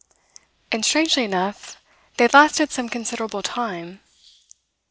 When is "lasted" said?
2.29-2.71